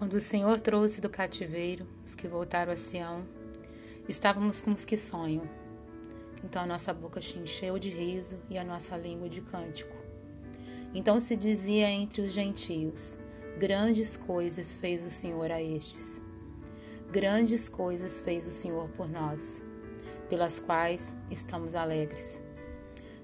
[0.00, 3.22] Quando o Senhor trouxe do cativeiro os que voltaram a Sião,
[4.08, 5.42] estávamos como os que sonham.
[6.42, 9.94] Então a nossa boca se encheu de riso e a nossa língua de cântico.
[10.94, 13.18] Então se dizia entre os gentios:
[13.58, 16.18] Grandes coisas fez o Senhor a estes.
[17.12, 19.62] Grandes coisas fez o Senhor por nós,
[20.30, 22.42] pelas quais estamos alegres.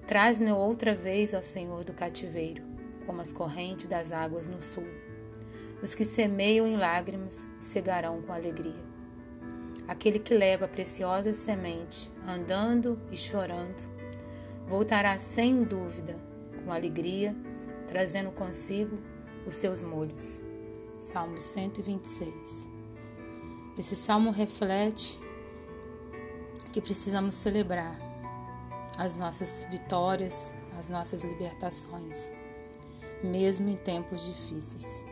[0.05, 2.61] Traz-nos outra vez, ó Senhor, do cativeiro,
[3.07, 4.85] como as correntes das águas no sul.
[5.81, 8.83] Os que semeiam em lágrimas cegarão com alegria.
[9.87, 13.81] Aquele que leva a preciosa semente, andando e chorando,
[14.67, 16.17] voltará sem dúvida,
[16.63, 17.35] com alegria,
[17.87, 18.97] trazendo consigo
[19.45, 20.41] os seus molhos.
[20.99, 22.33] Salmo 126.
[23.77, 25.19] Esse salmo reflete
[26.73, 27.97] que precisamos celebrar
[28.97, 32.31] as nossas vitórias, as nossas libertações,
[33.23, 35.06] mesmo em tempos difíceis.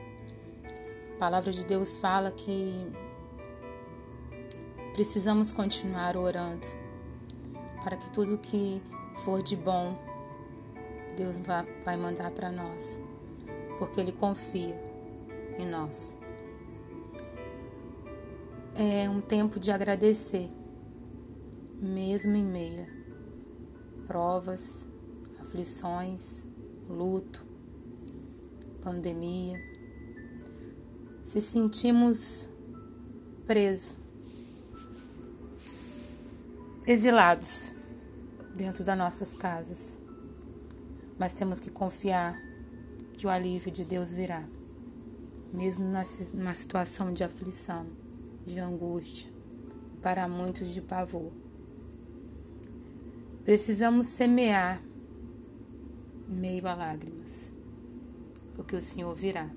[1.15, 2.91] A palavra de Deus fala que
[4.93, 6.67] precisamos continuar orando
[7.83, 8.81] para que tudo que
[9.23, 9.97] for de bom
[11.15, 11.39] Deus
[11.83, 12.99] vai mandar para nós,
[13.79, 14.75] porque Ele confia
[15.57, 16.13] em nós.
[18.75, 20.49] É um tempo de agradecer,
[21.81, 22.95] mesmo em meia
[24.05, 24.85] provas,
[25.39, 26.43] aflições,
[26.89, 27.43] luto,
[28.81, 29.74] pandemia.
[31.25, 32.47] Se sentimos
[33.47, 33.97] presos,
[36.85, 37.73] exilados
[38.55, 39.97] dentro das nossas casas,
[41.17, 42.39] mas temos que confiar
[43.17, 44.47] que o alívio de Deus virá,
[45.51, 47.87] mesmo numa situação de aflição,
[48.45, 49.27] de angústia,
[50.03, 51.31] para muitos de pavor.
[53.43, 54.79] Precisamos semear
[56.27, 57.51] meio a lágrimas,
[58.55, 59.49] porque o Senhor virá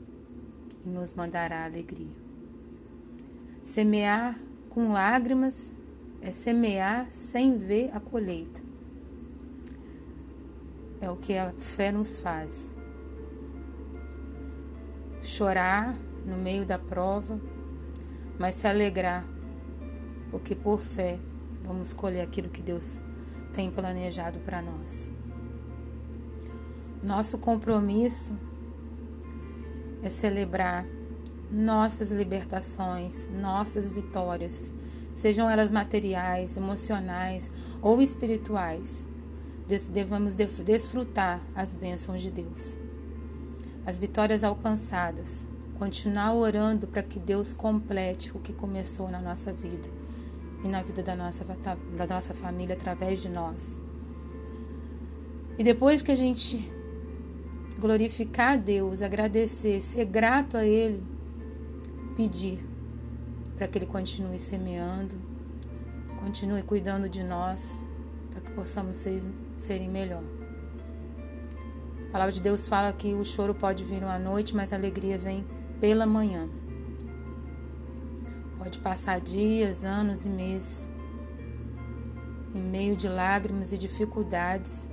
[0.89, 2.09] nos mandará alegria.
[3.63, 4.39] Semear
[4.71, 5.75] com lágrimas
[6.21, 8.61] é semear sem ver a colheita.
[11.01, 12.73] É o que a fé nos faz.
[15.23, 17.41] Chorar no meio da prova,
[18.39, 19.25] mas se alegrar,
[20.31, 21.19] porque por fé
[21.63, 23.03] vamos colher aquilo que Deus
[23.53, 25.11] tem planejado para nós.
[27.03, 28.37] Nosso compromisso
[30.03, 30.87] é celebrar
[31.51, 34.73] nossas libertações, nossas vitórias,
[35.15, 37.51] sejam elas materiais, emocionais
[37.81, 39.07] ou espirituais.
[39.91, 42.77] Devemos desfrutar as bênçãos de Deus,
[43.85, 45.47] as vitórias alcançadas,
[45.79, 49.89] continuar orando para que Deus complete o que começou na nossa vida
[50.65, 53.79] e na vida da nossa, da nossa família através de nós.
[55.59, 56.73] E depois que a gente
[57.79, 61.03] glorificar a Deus, agradecer, ser grato a Ele,
[62.17, 62.65] pedir
[63.57, 65.15] para que Ele continue semeando,
[66.21, 67.85] continue cuidando de nós,
[68.31, 69.21] para que possamos ser,
[69.57, 70.23] serem melhor.
[72.09, 75.19] A palavra de Deus fala que o choro pode vir à noite, mas a alegria
[75.19, 75.47] vem
[75.81, 76.49] pela manhã.
[78.59, 80.91] Pode passar dias, anos e meses
[82.55, 84.89] em meio de lágrimas e dificuldades.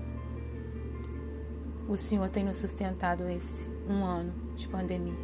[1.87, 5.17] O Senhor tem nos sustentado esse um ano de pandemia.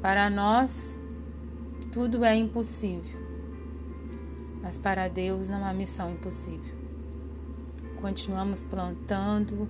[0.00, 0.98] Para nós,
[1.90, 3.20] tudo é impossível,
[4.62, 6.76] mas para Deus não há missão impossível.
[8.00, 9.68] Continuamos plantando,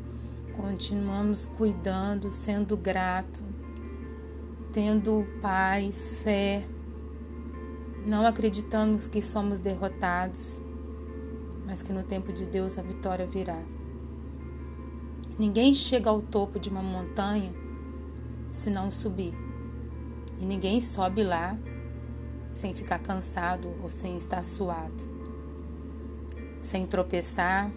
[0.54, 3.42] continuamos cuidando, sendo grato,
[4.72, 6.66] tendo paz, fé
[8.08, 10.62] não acreditamos que somos derrotados,
[11.66, 13.62] mas que no tempo de Deus a vitória virá.
[15.38, 17.52] Ninguém chega ao topo de uma montanha
[18.50, 19.34] se não subir.
[20.40, 21.56] E ninguém sobe lá
[22.52, 25.08] sem ficar cansado ou sem estar suado.
[26.60, 27.70] Sem tropeçar,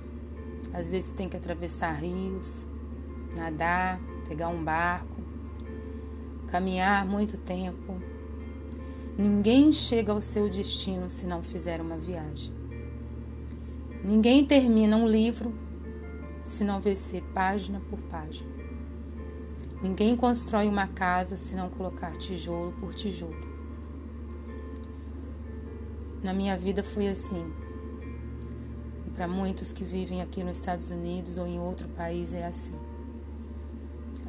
[0.74, 2.66] às vezes tem que atravessar rios,
[3.36, 5.22] nadar, pegar um barco,
[6.48, 8.02] caminhar muito tempo
[9.18, 12.54] Ninguém chega ao seu destino se não fizer uma viagem.
[14.04, 15.54] Ninguém termina um livro
[16.42, 18.50] se não vencer página por página.
[19.82, 23.50] Ninguém constrói uma casa se não colocar tijolo por tijolo.
[26.24, 27.52] Na minha vida foi assim.
[29.08, 32.76] E para muitos que vivem aqui nos Estados Unidos ou em outro país é assim.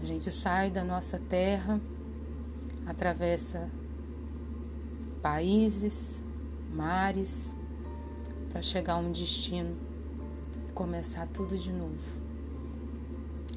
[0.01, 1.81] A gente sai da nossa terra,
[2.87, 3.71] atravessa
[5.21, 6.25] países,
[6.73, 7.55] mares,
[8.51, 9.92] para chegar a um destino
[10.75, 11.99] começar tudo de novo.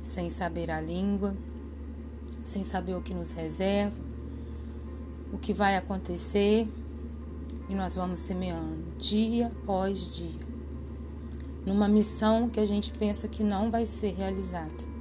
[0.04, 1.36] Sem saber a língua,
[2.44, 3.98] sem saber o que nos reserva,
[5.34, 6.68] o que vai acontecer
[7.68, 10.40] e nós vamos semeando dia após dia,
[11.66, 14.96] numa missão que a gente pensa que não vai ser realizada.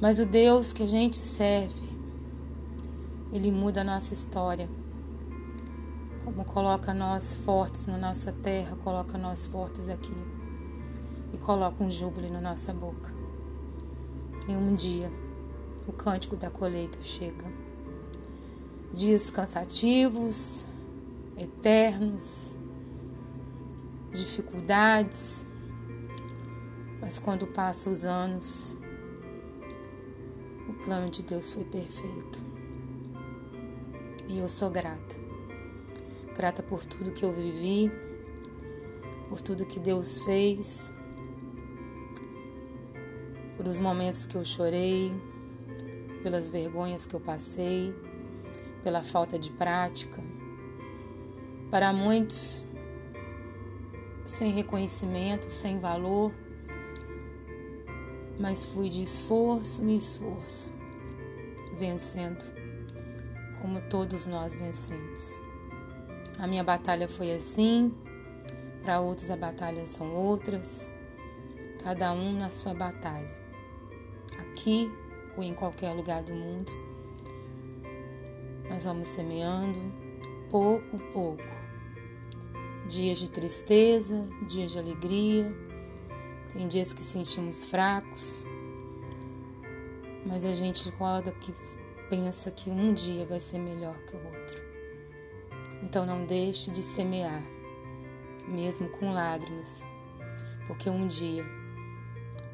[0.00, 1.88] Mas o Deus que a gente serve,
[3.32, 4.68] ele muda a nossa história.
[6.24, 10.12] Como coloca nós fortes na nossa terra, coloca nós fortes aqui.
[11.34, 13.12] E coloca um júbilo na nossa boca.
[14.46, 15.10] Em um dia,
[15.84, 17.44] o cântico da colheita chega.
[18.92, 20.64] Dias cansativos,
[21.36, 22.56] eternos,
[24.12, 25.44] dificuldades,
[27.00, 28.76] mas quando passam os anos,
[30.68, 32.40] o plano de Deus foi perfeito.
[34.28, 35.16] E eu sou grata.
[36.36, 37.90] Grata por tudo que eu vivi,
[39.28, 40.93] por tudo que Deus fez,
[43.64, 45.10] por os momentos que eu chorei,
[46.22, 47.94] pelas vergonhas que eu passei,
[48.82, 50.22] pela falta de prática.
[51.70, 52.62] Para muitos,
[54.26, 56.30] sem reconhecimento, sem valor,
[58.38, 60.70] mas fui de esforço em esforço,
[61.78, 62.44] vencendo,
[63.62, 65.40] como todos nós vencemos.
[66.38, 67.94] A minha batalha foi assim,
[68.82, 70.86] para outros a batalha são outras,
[71.82, 73.43] cada um na sua batalha.
[74.54, 74.88] Aqui
[75.36, 76.70] ou em qualquer lugar do mundo.
[78.70, 79.80] Nós vamos semeando
[80.48, 81.42] pouco a pouco.
[82.88, 85.52] Dias de tristeza, dias de alegria,
[86.52, 88.46] tem dias que sentimos fracos,
[90.24, 91.52] mas a gente acorda que
[92.08, 94.62] pensa que um dia vai ser melhor que o outro.
[95.82, 97.42] Então não deixe de semear,
[98.46, 99.82] mesmo com lágrimas,
[100.68, 101.44] porque um dia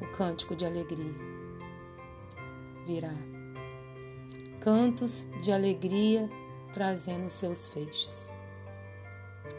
[0.01, 1.30] o cântico de alegria
[2.85, 3.13] virá.
[4.59, 6.29] Cantos de alegria
[6.73, 8.29] trazendo seus feixes.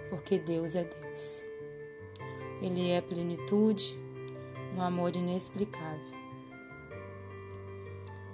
[0.09, 1.43] Porque Deus é Deus.
[2.61, 3.99] Ele é plenitude,
[4.77, 6.13] um amor inexplicável.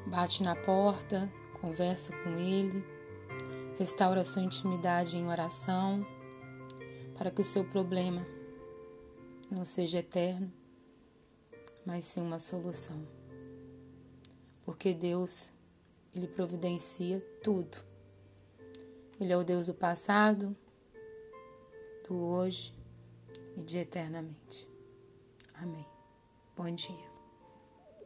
[0.06, 1.30] Bate na porta,
[1.60, 2.84] conversa com Ele,
[3.78, 6.06] restaura sua intimidade em oração,
[7.16, 8.26] para que o seu problema
[9.50, 10.52] não seja eterno,
[11.84, 13.17] mas sim uma solução
[14.78, 15.50] porque Deus,
[16.14, 17.78] ele providencia tudo.
[19.20, 20.56] Ele é o Deus do passado,
[22.06, 22.72] do hoje
[23.56, 24.68] e de eternamente.
[25.52, 25.84] Amém.
[26.56, 27.07] Bom dia.